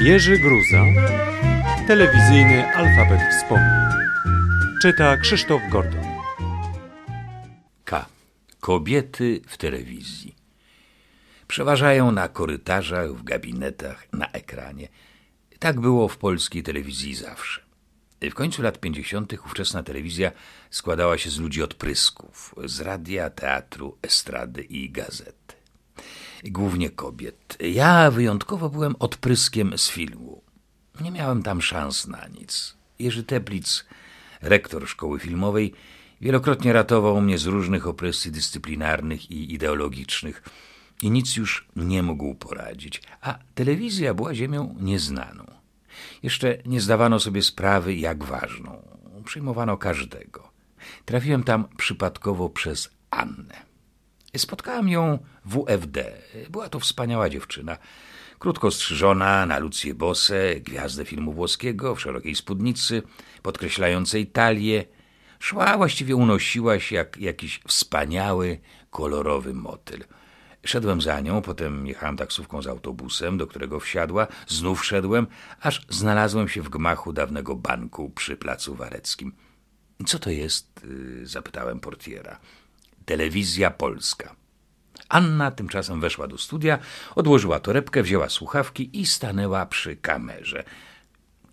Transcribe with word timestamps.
Jerzy 0.00 0.38
Gruza 0.38 0.84
Telewizyjny 1.86 2.74
alfabet 2.74 3.20
wspomnień 3.30 3.90
Czyta 4.82 5.16
Krzysztof 5.16 5.62
Gordon 5.70 6.04
K. 7.84 8.06
Kobiety 8.60 9.40
w 9.46 9.56
telewizji. 9.56 10.34
Przeważają 11.48 12.12
na 12.12 12.28
korytarzach, 12.28 13.12
w 13.12 13.22
gabinetach, 13.22 14.12
na 14.12 14.30
ekranie. 14.32 14.88
Tak 15.58 15.80
było 15.80 16.08
w 16.08 16.16
polskiej 16.16 16.62
telewizji 16.62 17.14
zawsze. 17.14 17.60
W 18.22 18.34
końcu 18.34 18.62
lat 18.62 18.80
50. 18.80 19.32
ówczesna 19.46 19.82
telewizja 19.82 20.32
składała 20.70 21.18
się 21.18 21.30
z 21.30 21.38
ludzi 21.38 21.62
odprysków, 21.62 22.54
z 22.64 22.80
radia, 22.80 23.30
teatru, 23.30 23.98
estrady 24.02 24.62
i 24.62 24.90
gazety. 24.90 25.59
Głównie 26.44 26.90
kobiet. 26.90 27.56
Ja 27.60 28.10
wyjątkowo 28.10 28.68
byłem 28.68 28.96
odpryskiem 28.98 29.78
z 29.78 29.88
filmu. 29.88 30.42
Nie 31.00 31.10
miałem 31.10 31.42
tam 31.42 31.62
szans 31.62 32.06
na 32.06 32.28
nic. 32.28 32.76
Jerzy 32.98 33.24
Teplic, 33.24 33.84
rektor 34.42 34.88
szkoły 34.88 35.18
filmowej, 35.18 35.72
wielokrotnie 36.20 36.72
ratował 36.72 37.20
mnie 37.20 37.38
z 37.38 37.46
różnych 37.46 37.86
opresji 37.86 38.32
dyscyplinarnych 38.32 39.30
i 39.30 39.54
ideologicznych 39.54 40.42
i 41.02 41.10
nic 41.10 41.36
już 41.36 41.66
nie 41.76 42.02
mógł 42.02 42.34
poradzić, 42.34 43.02
a 43.20 43.38
telewizja 43.54 44.14
była 44.14 44.34
ziemią 44.34 44.76
nieznaną. 44.80 45.44
Jeszcze 46.22 46.58
nie 46.66 46.80
zdawano 46.80 47.20
sobie 47.20 47.42
sprawy, 47.42 47.94
jak 47.94 48.24
ważną. 48.24 48.82
Przyjmowano 49.24 49.76
każdego. 49.76 50.50
Trafiłem 51.04 51.44
tam 51.44 51.64
przypadkowo 51.76 52.48
przez 52.48 52.90
Annę. 53.10 53.69
Spotkałem 54.36 54.88
ją 54.88 55.18
w 55.44 55.56
UFD. 55.56 56.12
Była 56.50 56.68
to 56.68 56.80
wspaniała 56.80 57.28
dziewczyna. 57.28 57.78
Krótko 58.38 58.70
strzyżona, 58.70 59.46
na 59.46 59.58
Lucję 59.58 59.94
Bosę, 59.94 60.60
gwiazdę 60.60 61.04
filmu 61.04 61.32
włoskiego, 61.32 61.94
w 61.94 62.00
szerokiej 62.00 62.34
spódnicy, 62.34 63.02
podkreślającej 63.42 64.26
talię. 64.26 64.84
Szła, 65.38 65.76
właściwie 65.76 66.16
unosiła 66.16 66.80
się 66.80 66.96
jak 66.96 67.16
jakiś 67.16 67.60
wspaniały, 67.68 68.58
kolorowy 68.90 69.54
motyl. 69.54 70.04
Szedłem 70.64 71.00
za 71.00 71.20
nią, 71.20 71.42
potem 71.42 71.86
jechałem 71.86 72.16
taksówką 72.16 72.62
z 72.62 72.66
autobusem, 72.66 73.38
do 73.38 73.46
którego 73.46 73.80
wsiadła, 73.80 74.26
znów 74.48 74.84
szedłem, 74.86 75.26
aż 75.60 75.86
znalazłem 75.88 76.48
się 76.48 76.62
w 76.62 76.68
gmachu 76.68 77.12
dawnego 77.12 77.56
banku 77.56 78.10
przy 78.10 78.36
placu 78.36 78.74
Wareckim. 78.74 79.32
Co 80.06 80.18
to 80.18 80.30
jest? 80.30 80.84
y, 80.84 81.26
zapytałem 81.26 81.80
portiera. 81.80 82.40
Telewizja 83.10 83.70
Polska. 83.70 84.36
Anna 85.08 85.50
tymczasem 85.50 86.00
weszła 86.00 86.28
do 86.28 86.38
studia, 86.38 86.78
odłożyła 87.14 87.60
torebkę, 87.60 88.02
wzięła 88.02 88.28
słuchawki 88.28 89.00
i 89.00 89.06
stanęła 89.06 89.66
przy 89.66 89.96
kamerze. 89.96 90.64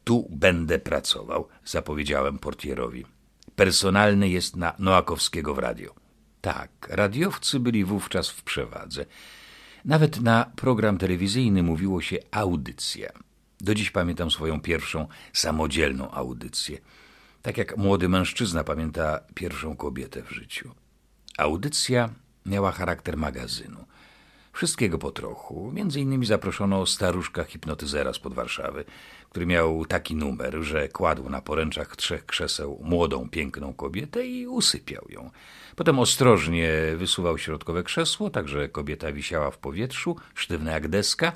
Tu 0.04 0.28
będę 0.32 0.80
pracował, 0.80 1.48
zapowiedziałem 1.66 2.40
portierowi. 2.40 3.06
Personalny 3.56 4.30
jest 4.30 4.56
na 4.56 4.74
Noakowskiego 4.80 5.54
w 5.54 5.60
radio. 5.60 5.96
Tak, 6.42 6.72
radiowcy 6.90 7.60
byli 7.60 7.86
wówczas 7.86 8.30
w 8.30 8.44
przewadze. 8.44 9.06
Nawet 9.86 10.22
na 10.22 10.52
program 10.56 10.98
telewizyjny 10.98 11.64
mówiło 11.64 12.02
się 12.02 12.18
audycja. 12.32 13.10
Do 13.62 13.76
dziś 13.76 13.92
pamiętam 13.92 14.32
swoją 14.32 14.62
pierwszą 14.62 15.08
samodzielną 15.34 16.12
audycję. 16.12 16.78
Tak 17.42 17.58
jak 17.58 17.78
młody 17.78 18.10
mężczyzna 18.10 18.64
pamięta 18.64 19.20
pierwszą 19.36 19.76
kobietę 19.76 20.24
w 20.24 20.32
życiu. 20.32 20.72
Audycja 21.38 22.10
miała 22.46 22.72
charakter 22.72 23.18
magazynu. 23.18 23.86
Wszystkiego 24.54 24.98
po 24.98 25.12
trochu. 25.12 25.72
Między 25.72 26.02
innymi 26.02 26.26
zaproszono 26.26 26.86
staruszka 26.86 27.44
hipnotyzera 27.44 28.14
spod 28.14 28.34
Warszawy, 28.34 28.86
który 29.30 29.46
miał 29.46 29.86
taki 29.86 30.16
numer, 30.16 30.58
że 30.62 30.90
kładł 30.90 31.30
na 31.30 31.42
poręczach 31.42 31.96
trzech 31.96 32.26
krzeseł 32.26 32.80
młodą, 32.84 33.30
piękną 33.30 33.74
kobietę 33.74 34.28
i 34.28 34.48
usypiał 34.48 35.06
ją. 35.10 35.32
Potem 35.76 36.00
ostrożnie 36.00 36.72
wysuwał 36.96 37.38
środkowe 37.38 37.84
krzesło, 37.84 38.30
tak 38.30 38.48
że 38.48 38.70
kobieta 38.70 39.12
wisiała 39.12 39.52
w 39.52 39.58
powietrzu, 39.58 40.16
sztywna 40.36 40.72
jak 40.72 40.88
deska, 40.88 41.32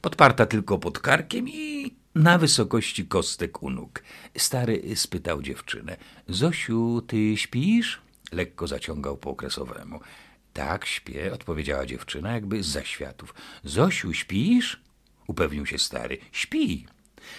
podparta 0.00 0.46
tylko 0.46 0.78
pod 0.78 0.98
karkiem 0.98 1.48
i 1.48 1.94
na 2.14 2.38
wysokości 2.38 3.06
kostek 3.06 3.62
u 3.62 3.70
nóg. 3.70 4.02
Stary 4.36 4.96
spytał 4.96 5.42
dziewczynę: 5.42 5.96
Zosiu, 6.28 7.02
ty 7.06 7.36
śpisz? 7.36 8.05
Lekko 8.32 8.66
zaciągał 8.66 9.16
po 9.16 9.30
okresowemu. 9.30 10.00
Tak, 10.52 10.86
śpię, 10.86 11.32
odpowiedziała 11.32 11.86
dziewczyna, 11.86 12.32
jakby 12.32 12.62
z 12.62 12.66
zaświatów. 12.66 13.34
Zosiu, 13.64 14.12
śpisz? 14.12 14.82
Upewnił 15.26 15.66
się 15.66 15.78
stary. 15.78 16.18
Śpi. 16.32 16.86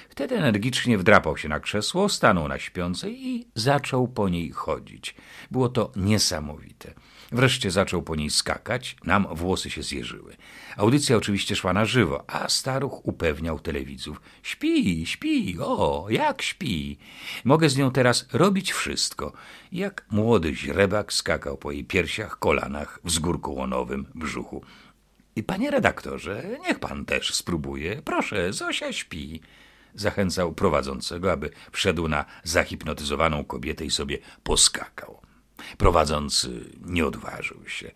Wtedy 0.09 0.37
energicznie 0.37 0.97
wdrapał 0.97 1.37
się 1.37 1.49
na 1.49 1.59
krzesło, 1.59 2.09
stanął 2.09 2.47
na 2.47 2.59
śpiącej 2.59 3.27
i 3.27 3.47
zaczął 3.55 4.07
po 4.07 4.29
niej 4.29 4.51
chodzić. 4.51 5.15
Było 5.51 5.69
to 5.69 5.91
niesamowite. 5.95 6.93
Wreszcie 7.31 7.71
zaczął 7.71 8.01
po 8.01 8.15
niej 8.15 8.29
skakać, 8.29 8.95
nam 9.03 9.27
włosy 9.31 9.69
się 9.69 9.83
zjeżyły. 9.83 10.37
Audycja 10.77 11.17
oczywiście 11.17 11.55
szła 11.55 11.73
na 11.73 11.85
żywo, 11.85 12.23
a 12.27 12.49
staruch 12.49 13.05
upewniał 13.07 13.59
telewidzów. 13.59 14.21
Śpi, 14.43 15.05
śpi, 15.05 15.57
o, 15.59 16.07
jak 16.09 16.41
śpi. 16.41 16.97
Mogę 17.43 17.69
z 17.69 17.77
nią 17.77 17.91
teraz 17.91 18.25
robić 18.33 18.71
wszystko. 18.71 19.33
Jak 19.71 20.05
młody 20.11 20.55
źrebak 20.55 21.13
skakał 21.13 21.57
po 21.57 21.71
jej 21.71 21.85
piersiach, 21.85 22.39
kolanach, 22.39 22.99
wzgórku 23.03 23.55
łonowym, 23.55 24.05
brzuchu. 24.15 24.61
Panie 25.47 25.71
redaktorze, 25.71 26.43
niech 26.67 26.79
pan 26.79 27.05
też 27.05 27.33
spróbuje. 27.33 28.01
Proszę, 28.01 28.53
Zosia 28.53 28.93
śpi. 28.93 29.41
Zachęcał 29.97 30.53
prowadzącego, 30.53 31.31
aby 31.31 31.49
wszedł 31.71 32.07
na 32.07 32.25
zahipnotyzowaną 32.43 33.45
kobietę 33.45 33.85
i 33.85 33.91
sobie 33.91 34.17
poskakał. 34.43 35.21
Prowadzący 35.77 36.69
nie 36.85 37.05
odważył 37.05 37.67
się, 37.67 37.91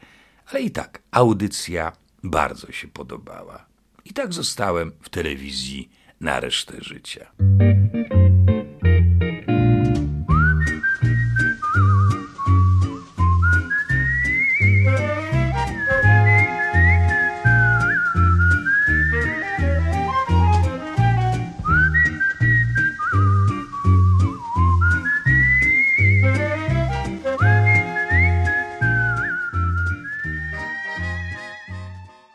ale 0.48 0.62
i 0.62 0.72
tak 0.72 1.02
audycja 1.12 1.92
bardzo 2.24 2.72
się 2.72 2.88
podobała. 2.88 3.66
I 4.06 4.14
tak 4.14 4.34
zostałem 4.34 4.92
w 5.02 5.10
telewizji 5.10 5.90
na 6.22 6.40
resztę 6.40 6.74
życia. 6.80 7.32